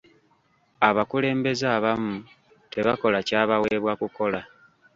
Abakulembeze 0.87 1.65
abamu 1.77 2.15
tebakola 2.73 3.19
kyabaweebwa 3.27 3.93
kukola. 4.01 4.41